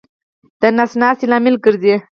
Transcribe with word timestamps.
د 0.61 0.63
نس 0.77 0.91
ناستې 1.01 1.25
لامل 1.31 1.55
ګرځي. 1.65 1.95